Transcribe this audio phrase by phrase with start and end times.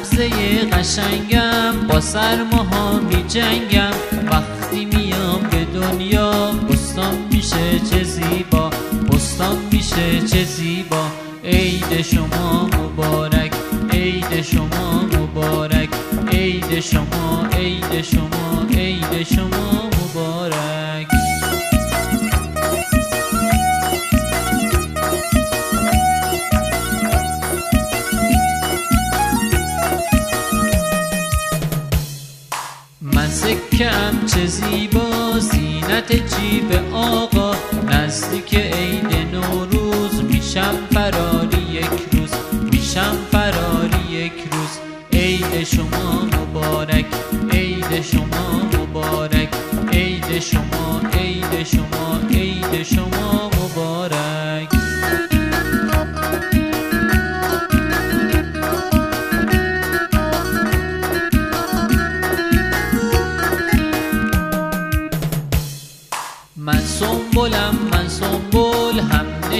[0.00, 0.28] مزه
[0.72, 3.94] قشنگم با سرماها می جنگم.
[4.30, 8.70] وقتی میام به دنیا بستان میشه چه زیبا
[9.12, 11.06] بستان میشه چه زیبا.
[11.44, 13.52] عید شما مبارک
[13.92, 15.88] عید شما مبارک
[16.32, 21.23] عید شما عید شما عید شما مبارک.
[33.12, 37.54] من سکم چه زیبا زینت جیب آقا.
[37.90, 42.30] نزدیک عید نوروز میشم فراری یک روز
[42.72, 44.78] میشم فراری یک روز.
[45.12, 47.06] عید شما مبارک
[47.52, 49.48] عید شما مبارک
[49.92, 54.73] عید شما عید شما عید شما مبارک.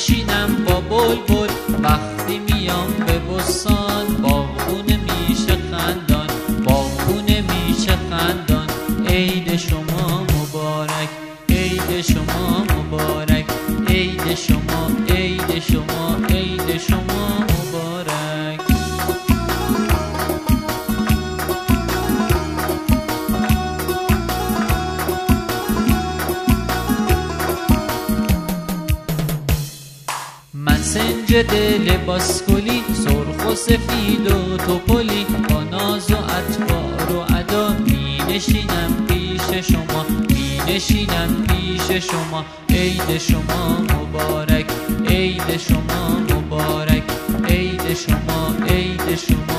[0.00, 1.50] نشینم با بلبل.
[1.82, 4.98] وقتی میام به بستان باغونه
[5.28, 6.26] میشه خندان.
[6.64, 8.66] باغونه میشه خندان.
[9.08, 11.08] عید شما مبارک
[11.48, 13.44] عید شما مبارک
[13.88, 14.59] عید شما
[31.30, 37.72] من سنج دل باسکلی سرخ و سفید و توپلی با ناز و اطوار و ادا
[37.86, 42.44] می نشینم پیش شما می نشینم پیش شما.
[42.70, 44.66] عید شما مبارک
[45.08, 47.02] عید شما مبارک
[47.48, 49.49] عید شما عید شما.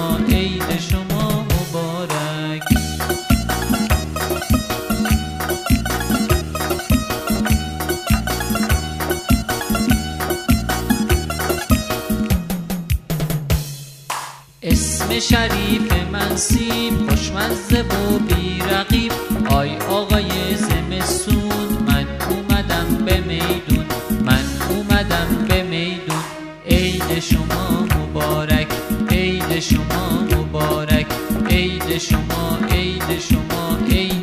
[14.64, 19.12] اسم شریف منصیب خوشمزه و بیرقیب.
[19.50, 23.86] آی آقای زمسون من اومدم به میدون
[24.26, 26.24] من اومدم به میدون.
[26.66, 28.68] عید شما مبارک
[29.12, 31.08] عید شما مبارک
[31.50, 34.21] عید شما عید شما عید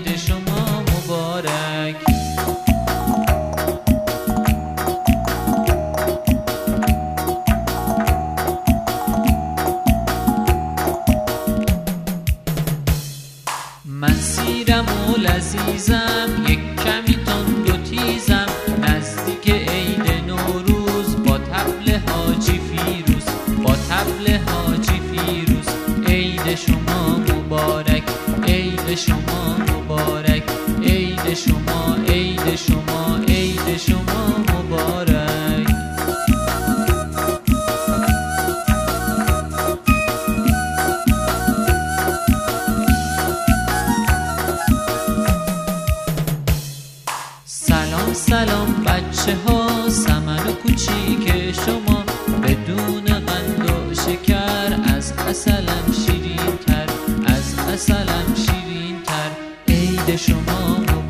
[14.08, 18.46] من سیرم و لذیذم یک کمی تند و تیزم.
[18.82, 23.24] نزدیک عید نوروز با تبل حاجی فیروز
[23.62, 25.68] با تبل حاجی فیروز.
[26.06, 28.02] عید شما مبارک
[28.46, 30.42] عید شما مبارک
[30.82, 34.97] عید شما عید شما عید شما مبارک.
[60.16, 61.07] شما